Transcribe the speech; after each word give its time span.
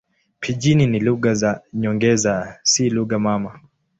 Pijini 0.39 0.87
ni 0.87 0.99
lugha 0.99 1.33
za 1.33 1.61
nyongeza, 1.73 2.59
si 2.63 2.89
lugha 2.89 3.19
mama. 3.19 3.59